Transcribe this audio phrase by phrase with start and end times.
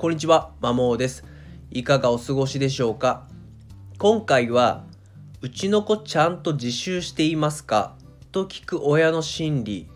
[0.00, 1.26] こんにちは、まもです。
[1.70, 3.28] いかがお過ごしでしょうか？
[3.98, 4.86] 今回は、
[5.42, 7.96] うちの子ちゃんと自習していますか？
[8.32, 9.90] と聞く親の心理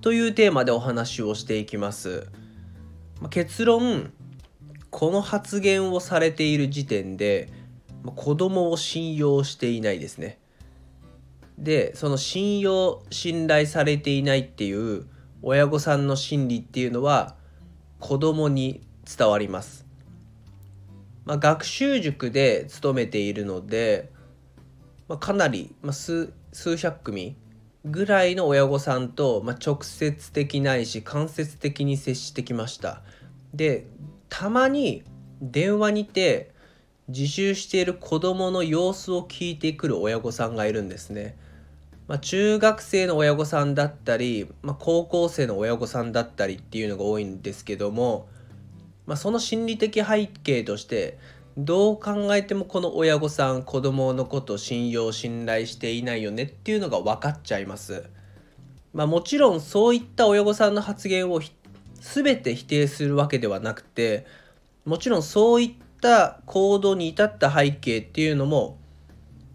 [0.00, 2.26] というテーマでお話をしていきます。
[3.20, 4.14] ま結論、
[4.88, 7.52] この発言をされている時点で、
[8.02, 10.38] ま子供を信用していないですね。
[11.58, 15.04] で、その信用、信頼されていないっていう
[15.42, 17.36] 親御さんの心理っていうのは
[17.98, 19.86] 子供に伝わります。
[21.24, 24.10] まあ、学習塾で勤めているので、
[25.08, 27.36] まあ、かなり、まあ、数数百組
[27.84, 33.02] ぐらいの親御さんと、まあ、直接的ないし間接的に接してきました。
[33.54, 33.86] で
[34.28, 35.02] たまに
[35.40, 36.52] 電話にて
[37.08, 41.36] 自習している子どもの様子を聞いてくる親御さんがいるんですね。
[42.06, 48.28] まあ、中学生の親御さんだったり、まあ、高校生の親御さんだったりっていうのが多いんですけども、
[49.10, 51.18] まあ、その心理的背景として
[51.58, 58.04] どう考えてもこの親御さん子供のこと信用信頼していないよねっていうのが分かっちゃいます。
[58.94, 61.40] まあ、もちろんそういった親御さんの発言を
[62.00, 64.26] 全て否定するわけではなくて
[64.84, 68.78] もちろんそういった行動に至った背景っていうのも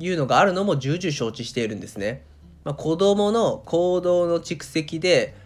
[0.00, 2.24] いうのがあるのも重々承知しているんですね。
[2.64, 5.43] まあ、子供の行動の蓄積で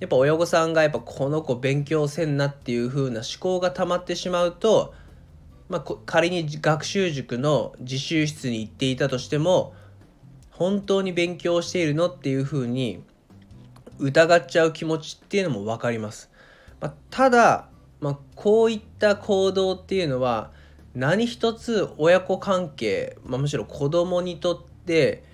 [0.00, 4.94] やっぱ親御さんがやっぱこの子勉強せんなっていう風な思考が溜まってしまうと、
[5.68, 9.74] まあ、仮に学習塾の自習室に行っていたとしても
[10.50, 13.02] 本当に勉強しているのっていう風に
[13.98, 16.30] 疑っちゃう気持ちっていうのも分かります。
[16.80, 17.68] まあ、ただ、
[18.00, 20.52] まあ、こういった行動っていうのは
[20.94, 25.24] 何一つ親子関係、まあ、むしろ子供にとって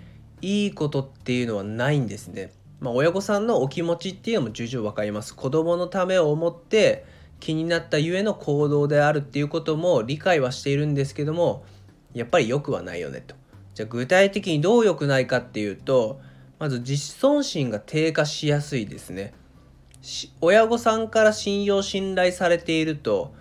[0.41, 2.53] いいことっていうのはないんですね。
[2.85, 5.35] まあ、親御さんのお気持ちっていうのも重々分かります。
[5.35, 7.07] 子供のためを思って
[7.41, 11.65] 気になったゆえの行動であるっていうことも理解はしているんですけども
[12.13, 13.35] やっぱり良くはないよねと。
[13.73, 16.21] じゃあ具体的にどう良くないかっていうと
[16.59, 19.33] まず自尊心が低下しやすいですね。
[20.43, 23.33] 親御さんから信用信頼されていると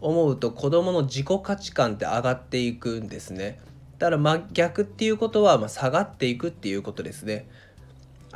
[0.00, 3.60] 思うと子供の自己価値観って上がっていくんですね。
[3.98, 7.46] だから真逆っていうことはま下がっていくっていうことですね。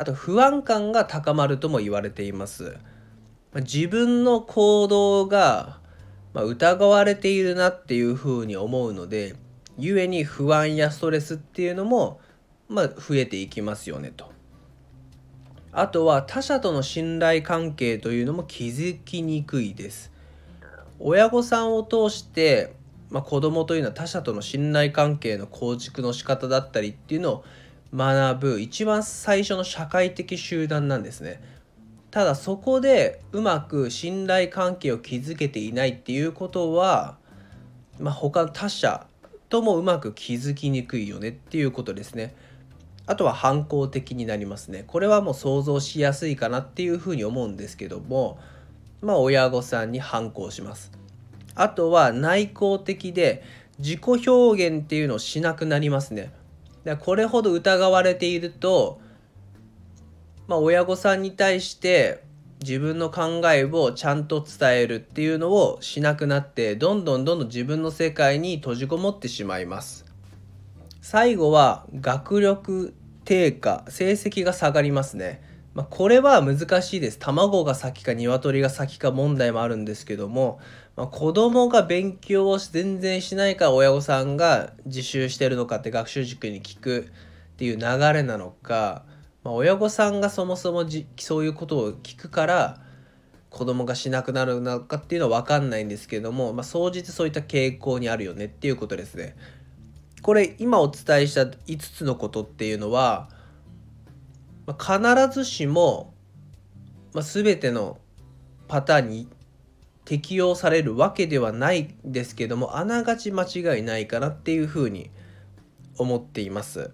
[0.00, 2.78] あと不安感が高まるとも言われています。
[3.56, 5.78] 自分の行動が
[6.32, 9.36] 疑われているなっていうふうに思うので
[9.76, 12.18] 故に不安やストレスっていうのも
[12.66, 14.32] まあ増えていきますよねと。
[15.70, 20.10] あとは他者との信頼関係というのも気づきにくいです。
[20.98, 22.74] 親御さんを通して、
[23.10, 27.44] まあ、子供というのは他者との信頼関係の構築の仕方だったりっていうのを
[27.94, 31.40] 学ぶ一番最初の社会的集団なんですね。
[32.10, 37.16] ただそこでうまく信頼関係を築けていないっていうことは、
[37.98, 39.06] まあ、他の他者
[39.48, 42.34] ともうまく気づきにくいよねっていうことですね。
[43.06, 44.84] あとは反抗的になりますね。
[44.86, 48.38] これはもう想像しやすいかなっていうふうに思うんですけども、
[49.02, 50.92] まあ親御さんに反抗します。
[51.56, 53.42] あとは内向的で
[53.78, 56.32] 自己表現っていうのをしなくなりますね。
[56.84, 59.00] だこれほど疑われていると、
[60.48, 62.22] まあ、親御さんに対して
[62.62, 70.04] 自分の考えをちゃんと伝えるっていうのをしなくなってどんどんどんどん自分の世界に閉じこもってしまいます。
[71.00, 75.42] 最後は学力低下成績が下がりますね、
[75.72, 77.18] まあ、これは難しいです。
[77.18, 80.58] 卵が先か鶏が先か問題もあるんですけども、
[81.06, 87.10] 子供が勉強を全然しないから親御さんが自習してるのかって学習塾に聞く
[87.54, 89.04] っていう流れなのか、
[89.44, 92.80] まあ、親御さんがそもそもじそういうことを聞くから
[93.50, 99.36] 子供がしなくなるのかっていうのは分かんないんですけども、まあ、総じてそういった傾向にあるよねっていうことですね。
[100.22, 103.28] これ今お伝えした5つのことっていうのは、
[104.66, 106.14] まあ、必ずしも、
[107.12, 107.98] まあ、全ての
[108.68, 109.28] パターンに
[110.04, 115.10] 適用されるわけではないですけどもあながち間違いないかなっていうふうに
[115.98, 116.91] 思っています。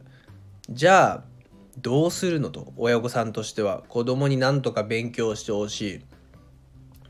[0.69, 1.25] じゃあ
[1.79, 3.85] どうするのと親御さんとしては。
[3.89, 6.01] 子供になんとか勉強してほしい。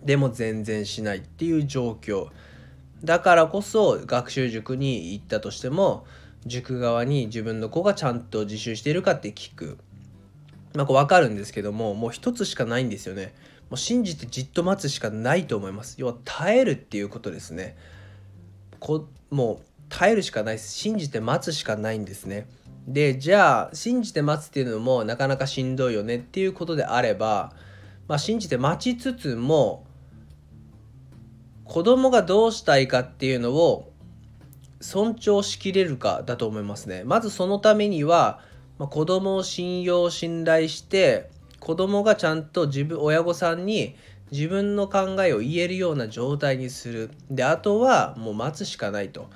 [0.04, 2.28] でも全然しないっていう状況。
[3.04, 6.04] だからこそ学習塾に行ったとしても
[6.44, 9.78] 塾側に自分の子がちゃんと自習しているかって聞く。
[10.74, 13.34] まあこう、分かるんですけどももう一つしかないんですよね。
[13.70, 15.96] もう信じてじっと待つしかないと思います。
[15.98, 17.76] 要は耐えるっていうことですね。
[18.78, 19.58] こもう
[19.88, 22.48] 耐えるしかないです信じて待つしかないんですね。
[22.86, 27.52] でじゃあ信じて待つっていうのもなかなかしんどいよねっていうことであれば、
[28.06, 29.84] まあ、信じて待ちつつも
[31.64, 33.92] 子供がどうしたいかっていうのを
[34.80, 37.02] 尊重しきれるかだと思いますね。
[37.04, 38.40] まずそのためには、
[38.78, 41.30] まあ、子供を信用信頼して
[41.66, 43.96] 子供がちゃんと自分親御さんに
[44.30, 47.10] 自分の考えを言えるような状態にする。
[47.28, 49.28] であとはもう待つしかないと。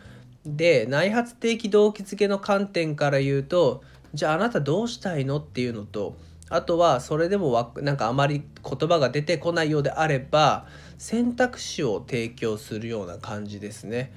[0.47, 3.83] で内発的動機づけの観点から言うと
[4.15, 6.15] じゃああなたどうしたいのっていうのと
[6.49, 10.69] あとはそれでもわなんかあまり言葉が出てこないようであれば
[10.99, 14.13] 選択肢を提供するような感じですね。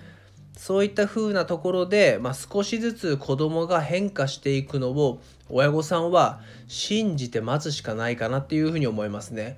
[0.58, 9.58] そういった風なところで、まあ、少しずつ子供が変化していくのを親御さんは信じて待つしかないかなっていうふうに思いますね。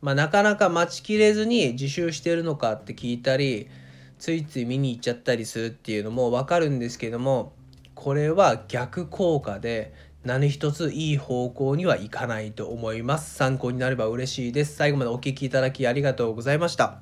[0.00, 3.68] まあ、なかなか待ちきれずに自習してるのかって聞いたり
[4.18, 7.54] ついつい見に行っちゃったりするっていうのも分かるんですけども
[7.94, 9.94] これは逆効果で
[10.24, 13.34] 何一ついい方向にはいかないと思います。
[13.34, 14.76] 参考になれば嬉しいです。
[14.76, 17.00] 最後までお聴きいただきありがとうございました。